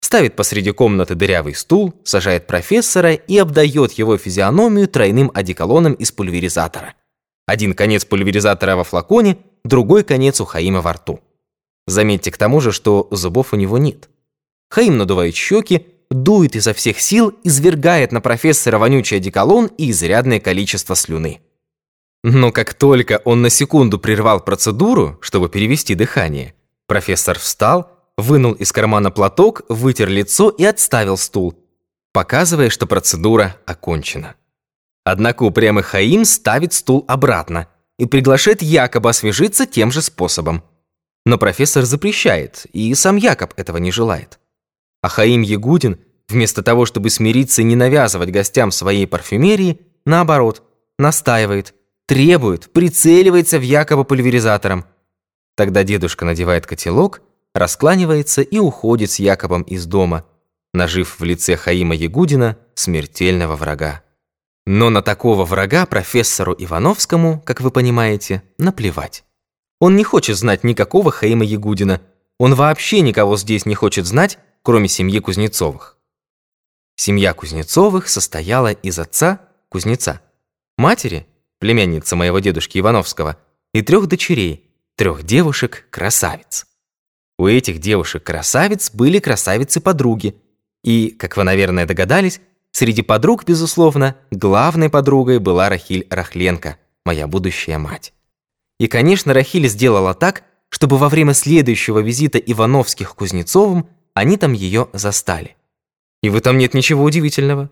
[0.00, 6.94] Ставит посреди комнаты дырявый стул, сажает профессора и обдает его физиономию тройным одеколоном из пульверизатора.
[7.48, 11.20] Один конец пульверизатора во флаконе, другой конец у Хаима во рту.
[11.86, 14.10] Заметьте к тому же, что зубов у него нет.
[14.68, 20.94] Хаим надувает щеки, дует изо всех сил, извергает на профессора вонючий одеколон и изрядное количество
[20.94, 21.40] слюны.
[22.22, 26.52] Но как только он на секунду прервал процедуру, чтобы перевести дыхание,
[26.86, 31.58] профессор встал, вынул из кармана платок, вытер лицо и отставил стул,
[32.12, 34.34] показывая, что процедура окончена.
[35.10, 37.68] Однако упрямый Хаим ставит стул обратно
[37.98, 40.62] и приглашает якобы освежиться тем же способом.
[41.24, 44.38] Но профессор запрещает, и сам Якоб этого не желает.
[45.00, 50.62] А Хаим Ягудин, вместо того, чтобы смириться и не навязывать гостям своей парфюмерии, наоборот,
[50.98, 51.72] настаивает,
[52.04, 54.84] требует, прицеливается в Якоба пульверизатором.
[55.56, 57.22] Тогда дедушка надевает котелок,
[57.54, 60.26] раскланивается и уходит с Якобом из дома,
[60.74, 64.02] нажив в лице Хаима Ягудина смертельного врага.
[64.70, 69.24] Но на такого врага профессору Ивановскому, как вы понимаете, наплевать.
[69.80, 72.02] Он не хочет знать никакого Хаима Ягудина.
[72.36, 75.96] Он вообще никого здесь не хочет знать, кроме семьи Кузнецовых.
[76.96, 80.20] Семья Кузнецовых состояла из отца, кузнеца,
[80.76, 81.26] матери,
[81.60, 83.38] племянница моего дедушки Ивановского,
[83.72, 86.66] и трех дочерей, трех девушек-красавиц.
[87.38, 90.34] У этих девушек-красавиц были красавицы-подруги,
[90.84, 97.78] и, как вы, наверное, догадались, среди подруг, безусловно, главной подругой была Рахиль Рахленко, моя будущая
[97.78, 98.12] мать.
[98.78, 104.52] И, конечно, Рахиль сделала так, чтобы во время следующего визита Ивановских к Кузнецовым они там
[104.52, 105.56] ее застали.
[106.22, 107.70] И в этом нет ничего удивительного.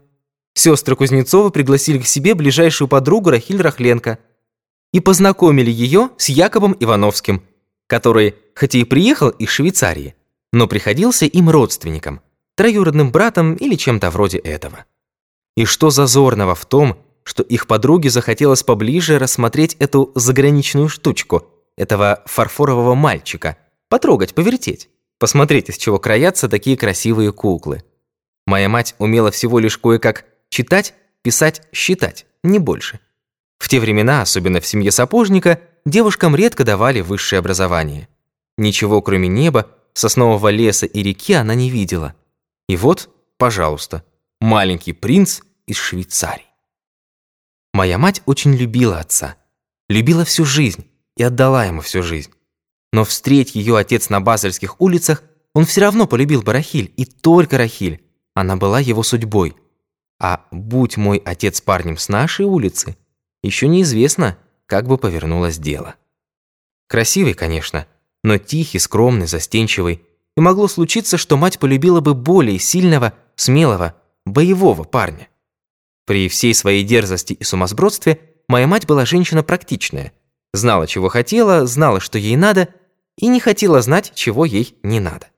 [0.54, 4.18] Сестры Кузнецова пригласили к себе ближайшую подругу Рахиль Рахленко
[4.92, 7.42] и познакомили ее с Якобом Ивановским,
[7.86, 10.14] который, хоть и приехал из Швейцарии,
[10.52, 12.22] но приходился им родственником,
[12.56, 14.84] троюродным братом или чем-то вроде этого.
[15.56, 21.44] И что зазорного в том, что их подруге захотелось поближе рассмотреть эту заграничную штучку,
[21.76, 23.56] этого фарфорового мальчика,
[23.88, 24.88] потрогать, повертеть,
[25.18, 27.84] посмотреть, из чего краятся такие красивые куклы.
[28.46, 33.00] Моя мать умела всего лишь кое-как читать, писать, считать, не больше.
[33.58, 38.08] В те времена, особенно в семье сапожника, девушкам редко давали высшее образование.
[38.56, 42.14] Ничего, кроме неба, соснового леса и реки она не видела.
[42.68, 44.04] И вот, пожалуйста,
[44.40, 46.46] маленький принц из Швейцарии.
[47.72, 49.36] Моя мать очень любила отца,
[49.88, 52.32] любила всю жизнь и отдала ему всю жизнь.
[52.92, 57.58] Но встреть ее отец на Базельских улицах, он все равно полюбил бы Рахиль, и только
[57.58, 58.02] Рахиль.
[58.34, 59.56] Она была его судьбой.
[60.18, 62.96] А будь мой отец парнем с нашей улицы,
[63.42, 65.96] еще неизвестно, как бы повернулось дело.
[66.88, 67.86] Красивый, конечно,
[68.22, 70.02] но тихий, скромный, застенчивый.
[70.36, 73.94] И могло случиться, что мать полюбила бы более сильного, смелого,
[74.24, 75.28] боевого парня.
[76.06, 80.12] При всей своей дерзости и сумасбродстве моя мать была женщина практичная.
[80.52, 82.68] Знала, чего хотела, знала, что ей надо,
[83.18, 85.28] и не хотела знать, чего ей не надо.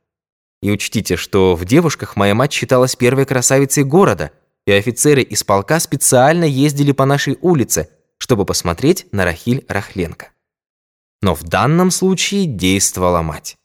[0.63, 4.33] И учтите, что в девушках моя мать считалась первой красавицей города,
[4.67, 10.29] и офицеры из полка специально ездили по нашей улице, чтобы посмотреть на Рахиль Рахленко.
[11.23, 13.58] Но в данном случае действовала мать.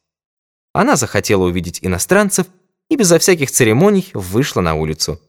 [0.74, 2.48] Она захотела увидеть иностранцев
[2.90, 5.22] и безо всяких церемоний вышла на улицу.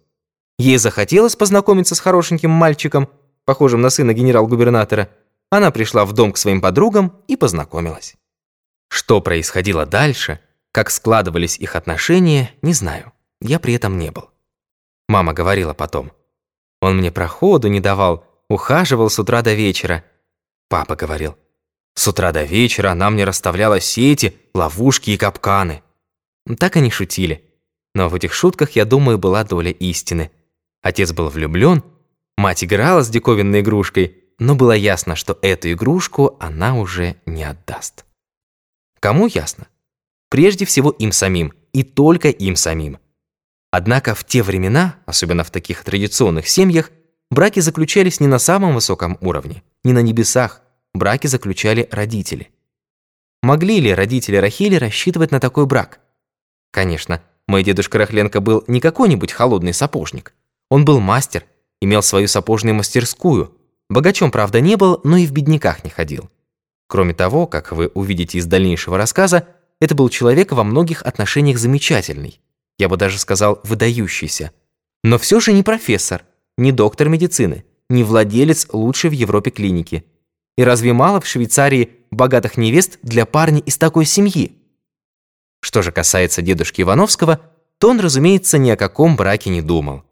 [0.59, 3.09] Ей захотелось познакомиться с хорошеньким мальчиком,
[3.45, 5.11] похожим на сына генерал-губернатора.
[5.51, 8.17] Она пришла в дом к своим подругам и познакомилась.
[8.89, 10.41] Что происходило дальше,
[10.73, 13.13] как складывались их отношения, не знаю.
[13.41, 14.31] Я при этом не был.
[15.09, 16.13] Мама говорила потом.
[16.81, 20.05] Он мне проходу не давал, ухаживал с утра до вечера.
[20.69, 21.37] Папа говорил.
[21.95, 25.83] С утра до вечера она мне расставляла сети, ловушки и капканы.
[26.59, 27.45] Так они шутили.
[27.95, 30.31] Но в этих шутках, я думаю, была доля истины.
[30.83, 31.83] Отец был влюблен,
[32.37, 38.05] мать играла с диковинной игрушкой, но было ясно, что эту игрушку она уже не отдаст.
[39.01, 39.69] Кому ясно?
[40.29, 42.99] Прежде всего им самим, и только им самим.
[43.71, 46.91] Однако в те времена, особенно в таких традиционных семьях,
[47.31, 50.63] браки заключались не на самом высоком уровне, не на небесах,
[50.95, 52.51] браки заключали родители.
[53.43, 56.01] Могли ли родители Рахили рассчитывать на такой брак?
[56.71, 60.35] Конечно, мой дедушка Рахленко был не какой-нибудь холодный сапожник–
[60.71, 61.45] он был мастер,
[61.81, 63.57] имел свою сапожную мастерскую.
[63.89, 66.31] Богачом, правда, не был, но и в бедняках не ходил.
[66.89, 69.47] Кроме того, как вы увидите из дальнейшего рассказа,
[69.81, 72.41] это был человек во многих отношениях замечательный.
[72.79, 74.53] Я бы даже сказал, выдающийся.
[75.03, 76.25] Но все же не профессор,
[76.57, 80.05] не доктор медицины, не владелец лучшей в Европе клиники.
[80.57, 84.57] И разве мало в Швейцарии богатых невест для парня из такой семьи?
[85.61, 87.41] Что же касается дедушки Ивановского,
[87.79, 90.05] то он, разумеется, ни о каком браке не думал.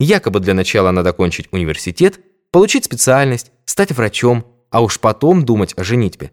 [0.00, 5.84] Якобы для начала надо кончить университет, получить специальность, стать врачом, а уж потом думать о
[5.84, 6.32] женитьбе.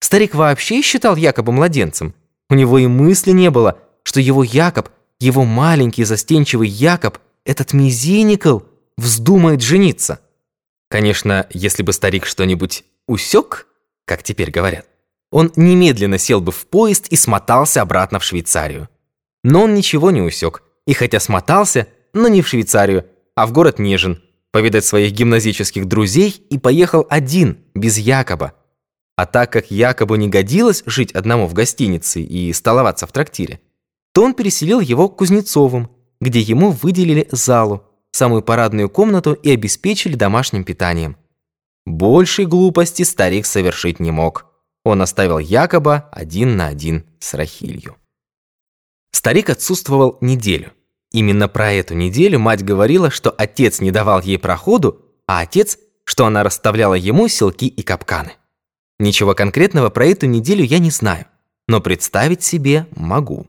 [0.00, 2.14] Старик вообще считал Якоба младенцем.
[2.48, 8.60] У него и мысли не было, что его Якоб, его маленький застенчивый Якоб, этот мизиникл,
[8.96, 10.20] вздумает жениться.
[10.88, 13.66] Конечно, если бы старик что-нибудь усек,
[14.06, 14.86] как теперь говорят,
[15.32, 18.88] он немедленно сел бы в поезд и смотался обратно в Швейцарию.
[19.42, 23.78] Но он ничего не усек, и хотя смотался, но не в Швейцарию, а в город
[23.78, 28.54] Нежин, повидать своих гимназических друзей и поехал один, без Якоба.
[29.16, 33.60] А так как Якобу не годилось жить одному в гостинице и столоваться в трактире,
[34.12, 40.14] то он переселил его к Кузнецовым, где ему выделили залу, самую парадную комнату и обеспечили
[40.14, 41.16] домашним питанием.
[41.90, 44.46] Большей глупости старик совершить не мог.
[44.84, 47.96] Он оставил Якоба один на один с Рахилью.
[49.10, 50.72] Старик отсутствовал неделю.
[51.10, 56.26] Именно про эту неделю мать говорила, что отец не давал ей проходу, а отец, что
[56.26, 58.36] она расставляла ему селки и капканы.
[59.00, 61.26] Ничего конкретного про эту неделю я не знаю,
[61.66, 63.48] но представить себе могу.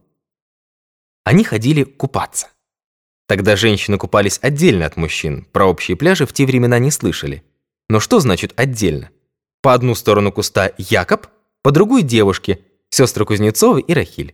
[1.24, 2.48] Они ходили купаться.
[3.28, 7.44] Тогда женщины купались отдельно от мужчин, про общие пляжи в те времена не слышали.
[7.92, 9.10] Но что значит отдельно?
[9.62, 11.28] По одну сторону куста Якоб,
[11.62, 14.34] по другую девушки, сестры Кузнецовы и Рахиль.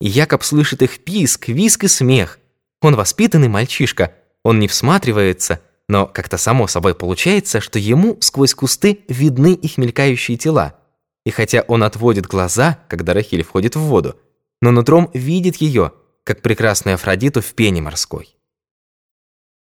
[0.00, 2.40] И Якоб слышит их писк, виск и смех.
[2.82, 9.04] Он воспитанный мальчишка, он не всматривается, но как-то само собой получается, что ему сквозь кусты
[9.06, 10.74] видны их мелькающие тела.
[11.24, 14.18] И хотя он отводит глаза, когда Рахиль входит в воду,
[14.60, 15.92] но нутром видит ее,
[16.24, 18.34] как прекрасную Афродиту в пене морской.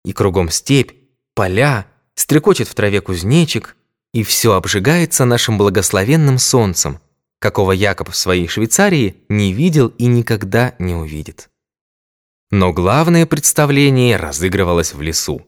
[0.07, 0.93] И кругом степь,
[1.35, 1.89] поля,
[2.19, 3.77] стрекочет в траве кузнечик,
[4.13, 6.99] и все обжигается нашим благословенным солнцем,
[7.39, 11.49] какого Якоб в своей Швейцарии не видел и никогда не увидит.
[12.51, 15.47] Но главное представление разыгрывалось в лесу.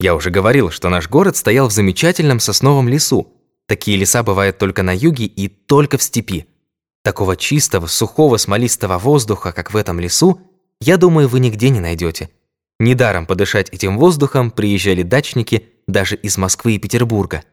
[0.00, 3.32] Я уже говорил, что наш город стоял в замечательном сосновом лесу.
[3.66, 6.46] Такие леса бывают только на юге и только в степи.
[7.02, 10.40] Такого чистого, сухого, смолистого воздуха, как в этом лесу,
[10.80, 12.28] я думаю, вы нигде не найдете.
[12.78, 17.44] Недаром подышать этим воздухом приезжали дачники даже из Москвы и Петербурга.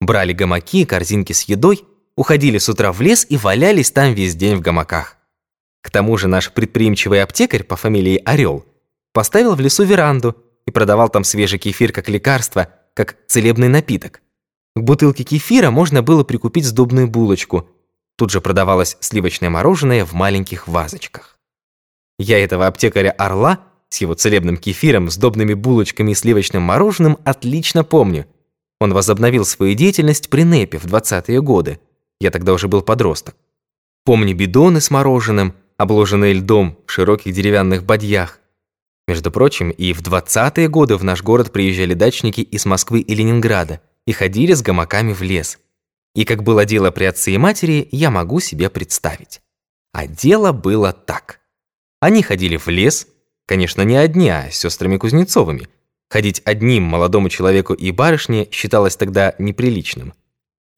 [0.00, 1.84] Брали гамаки, корзинки с едой,
[2.16, 5.16] уходили с утра в лес и валялись там весь день в гамаках.
[5.82, 8.66] К тому же наш предприимчивый аптекарь по фамилии Орел
[9.12, 14.20] поставил в лесу веранду и продавал там свежий кефир как лекарство, как целебный напиток.
[14.76, 17.68] К бутылке кефира можно было прикупить сдобную булочку.
[18.16, 21.38] Тут же продавалось сливочное мороженое в маленьких вазочках.
[22.18, 28.26] Я этого аптекаря Орла с его целебным кефиром, сдобными булочками и сливочным мороженым отлично помню–
[28.80, 31.80] он возобновил свою деятельность при НЭПе в 20-е годы.
[32.20, 33.36] Я тогда уже был подросток.
[34.04, 38.40] Помню бидоны с мороженым, обложенные льдом в широких деревянных бадьях.
[39.06, 43.80] Между прочим, и в 20-е годы в наш город приезжали дачники из Москвы и Ленинграда
[44.06, 45.58] и ходили с гамаками в лес.
[46.14, 49.40] И как было дело при отце и матери, я могу себе представить.
[49.92, 51.40] А дело было так.
[52.00, 53.08] Они ходили в лес,
[53.48, 55.68] конечно, не одни, а с сестрами Кузнецовыми–
[56.10, 60.14] Ходить одним молодому человеку и барышне считалось тогда неприличным.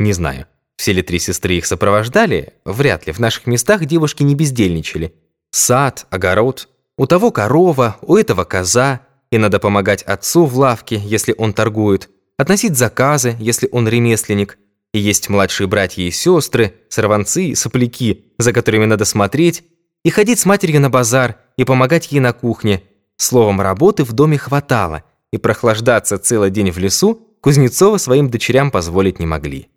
[0.00, 4.34] Не знаю, все ли три сестры их сопровождали, вряд ли, в наших местах девушки не
[4.34, 5.14] бездельничали.
[5.52, 11.34] Сад, огород, у того корова, у этого коза, и надо помогать отцу в лавке, если
[11.38, 14.58] он торгует, относить заказы, если он ремесленник,
[14.92, 19.62] и есть младшие братья и сестры, сорванцы, сопляки, за которыми надо смотреть,
[20.04, 22.82] и ходить с матерью на базар, и помогать ей на кухне.
[23.16, 29.18] Словом, работы в доме хватало– и прохлаждаться целый день в лесу Кузнецова своим дочерям позволить
[29.18, 29.68] не могли.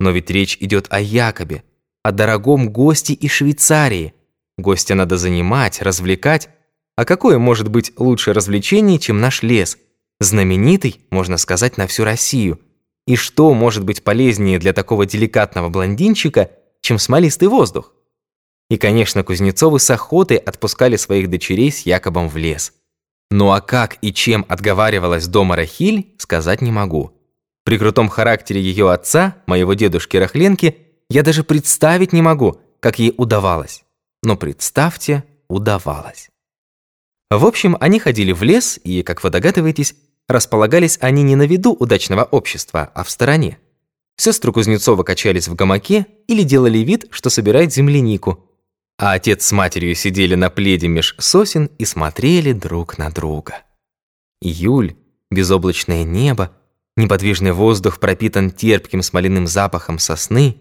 [0.00, 1.62] Но ведь речь идет о Якобе,
[2.02, 4.14] о дорогом госте из Швейцарии.
[4.56, 6.48] Гостя надо занимать, развлекать.
[6.96, 9.78] А какое может быть лучшее развлечение, чем наш лес?
[10.18, 12.58] Знаменитый, можно сказать, на всю Россию.
[13.06, 17.92] И что может быть полезнее для такого деликатного блондинчика, чем смолистый воздух?
[18.70, 22.72] И, конечно, Кузнецовы с охотой отпускали своих дочерей с Якобом в лес.
[23.30, 27.12] Ну а как и чем отговаривалась дома Рахиль, сказать не могу.
[27.64, 30.78] При крутом характере ее отца, моего дедушки Рахленки,
[31.10, 33.84] я даже представить не могу, как ей удавалось.
[34.22, 36.30] Но представьте, удавалось.
[37.30, 39.94] В общем, они ходили в лес, и, как вы догадываетесь,
[40.28, 43.58] располагались они не на виду удачного общества, а в стороне.
[44.16, 48.44] Сестры Кузнецова качались в гамаке или делали вид, что собирают землянику–
[48.98, 53.62] а отец с матерью сидели на пледе меж сосен и смотрели друг на друга.
[54.40, 54.96] Июль,
[55.30, 56.52] безоблачное небо,
[56.98, 60.56] Неподвижный воздух пропитан терпким смоляным запахом сосны,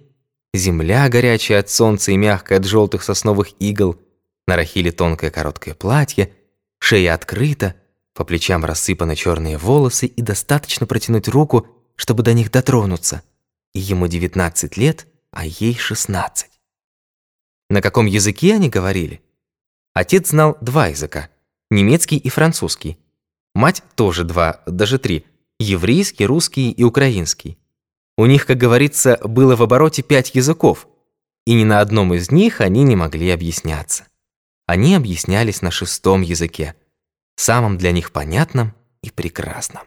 [0.53, 3.99] земля горячая от солнца и мягкая от желтых сосновых игл,
[4.45, 6.31] на Рахиле тонкое короткое платье,
[6.77, 7.73] шея открыта,
[8.13, 11.65] по плечам рассыпаны черные волосы и достаточно протянуть руку,
[11.95, 13.23] чтобы до них дотронуться.
[13.73, 16.51] И ему 19 лет, а ей 16.
[17.70, 19.22] На каком языке они говорили?
[19.93, 21.30] Отец знал два языка–
[21.70, 22.97] немецкий и французский.
[23.53, 25.26] Мать тоже два, даже три–
[25.59, 27.57] еврейский, русский и украинский.
[28.18, 30.88] У них, как говорится, было в обороте пять языков,
[31.45, 34.07] и ни на одном из них они не могли объясняться.
[34.65, 36.76] Они объяснялись на шестом языке,
[37.36, 39.84] самом для них понятном и прекрасном.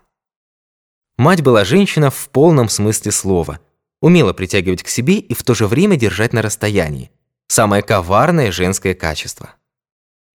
[1.19, 3.61] Мать была женщина в полном смысле слова,
[4.01, 7.11] умела притягивать к себе и в то же время держать на расстоянии.
[7.51, 9.51] Самое коварное женское качество.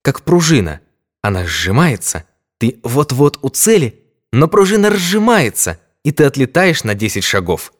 [0.02, 0.82] Как пружина.
[1.22, 2.26] Она сжимается,
[2.58, 7.72] ты вот-вот у цели, но пружина разжимается, и ты отлетаешь на 10 шагов.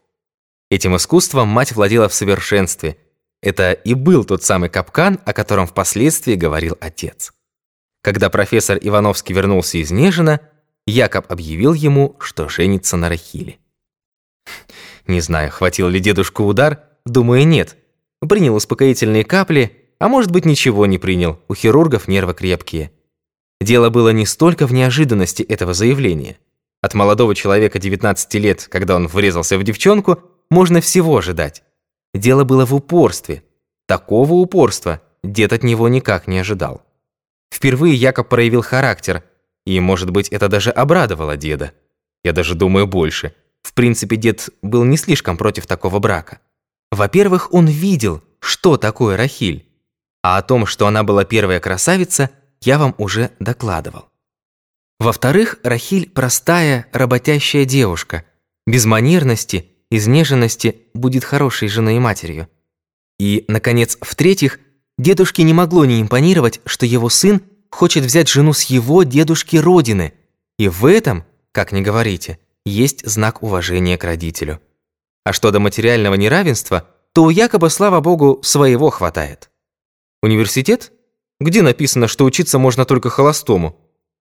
[0.71, 2.97] Этим искусством мать владела в совершенстве.
[3.43, 7.35] Это и был тот самый капкан, о котором впоследствии говорил отец.
[8.03, 10.41] Когда профессор Ивановский вернулся из Нежина,
[10.87, 13.59] Якоб объявил ему, что женится на Рахиле.
[15.07, 17.77] Не знаю, хватил ли дедушку удар, думаю, нет.
[18.21, 22.93] Принял успокоительные капли, а может быть ничего не принял, у хирургов нервы крепкие.
[23.61, 26.39] Дело было не столько в неожиданности этого заявления.
[26.83, 31.63] От молодого человека 19 лет, когда он врезался в девчонку, можно всего ожидать.
[32.15, 33.43] Дело было в упорстве.
[33.87, 36.83] Такого упорства дед от него никак не ожидал.
[37.53, 39.25] Впервые Якоб проявил характер,
[39.65, 41.73] и, может быть, это даже обрадовало деда.
[42.23, 43.35] Я даже думаю больше.
[43.63, 46.41] В принципе, дед был не слишком против такого брака.
[46.97, 49.69] Во-первых, он видел, что такое Рахиль.
[50.23, 52.31] А о том, что она была первая красавица,
[52.63, 54.09] я вам уже докладывал.
[54.99, 58.25] Во-вторых, Рахиль простая, работящая девушка,
[58.67, 62.49] без манерности, изнеженности будет хорошей женой и матерью.
[63.19, 64.59] И, наконец, в-третьих,
[64.97, 70.15] дедушке не могло не импонировать, что его сын хочет взять жену с его дедушки родины.
[70.59, 74.63] И в этом, как ни говорите, есть знак уважения к родителю.
[75.27, 79.51] А что до материального неравенства, то у якобы, слава богу, своего хватает.
[80.23, 80.93] Университет?
[81.41, 83.77] Где написано, что учиться можно только холостому?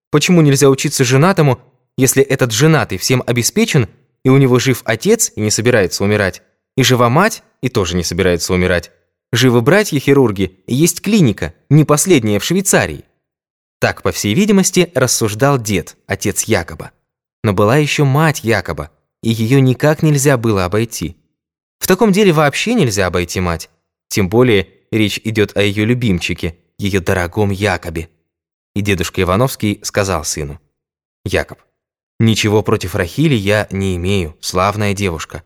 [0.09, 1.59] Почему нельзя учиться женатому,
[1.95, 3.87] если этот женатый всем обеспечен,
[4.23, 6.41] и у него жив отец и не собирается умирать,
[6.75, 8.91] и жива мать и тоже не собирается умирать?
[9.31, 13.05] Живы братья-хирурги, и есть клиника, не последняя в Швейцарии.
[13.79, 16.93] Так, по всей видимости, рассуждал дед, отец Якоба.
[17.43, 18.89] Но была еще мать Якоба,
[19.25, 21.17] и ее никак нельзя было обойти.
[21.79, 23.71] В таком деле вообще нельзя обойти мать.
[24.07, 28.09] Тем более речь идет о ее любимчике, ее дорогом Якобе.
[28.75, 30.61] И дедушка Ивановский сказал сыну.
[31.25, 31.57] «Якоб,
[32.19, 35.41] ничего против Рахили я не имею, славная девушка.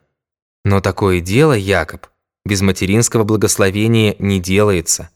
[0.66, 2.08] Но такое дело, Якоб,
[2.44, 5.10] без материнского благословения не делается.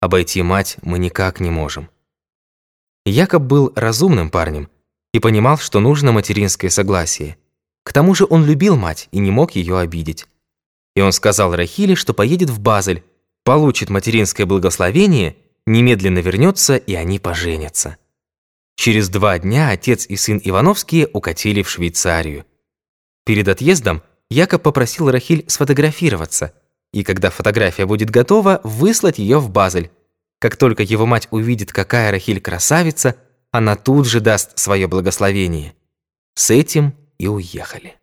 [0.00, 1.88] Обойти мать мы никак не можем».
[3.06, 4.68] Якоб был разумным парнем
[5.14, 7.38] и понимал, что нужно материнское согласие.
[7.82, 10.26] К тому же он любил мать и не мог ее обидеть.
[10.94, 13.04] И он сказал Рахиле, что поедет в Базель,
[13.44, 17.96] получит материнское благословение, немедленно вернется, и они поженятся.
[18.76, 22.46] Через два дня отец и сын Ивановские укатили в Швейцарию.
[23.24, 26.54] Перед отъездом Якоб попросил Рахиль сфотографироваться,
[26.92, 29.90] и когда фотография будет готова, выслать ее в Базель.
[30.38, 33.16] Как только его мать увидит, какая Рахиль красавица,
[33.50, 35.74] она тут же даст свое благословение.
[36.34, 37.99] С этим и уехали.